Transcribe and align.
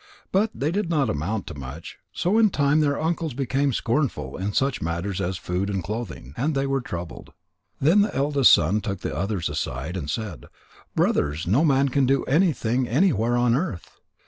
But 0.31 0.49
they 0.55 0.71
did 0.71 0.89
not 0.89 1.11
amount 1.11 1.45
to 1.45 1.53
much, 1.53 1.99
so 2.11 2.39
in 2.39 2.49
time 2.49 2.79
their 2.79 2.99
uncles 2.99 3.35
became 3.35 3.71
scornful 3.71 4.35
in 4.35 4.51
such 4.51 4.81
matters 4.81 5.21
as 5.21 5.37
food 5.37 5.69
and 5.69 5.83
clothing. 5.83 6.33
And 6.35 6.55
they 6.55 6.65
were 6.65 6.81
troubled. 6.81 7.33
Then 7.79 8.01
the 8.01 8.15
eldest 8.15 8.55
took 8.55 9.01
the 9.01 9.15
others 9.15 9.47
aside 9.47 9.95
and 9.95 10.09
said: 10.09 10.47
"Brothers, 10.95 11.45
no 11.45 11.63
man 11.63 11.89
can 11.89 12.07
do 12.07 12.23
anything 12.23 12.87
anywhere 12.87 13.37
on 13.37 13.53
earth. 13.55 13.99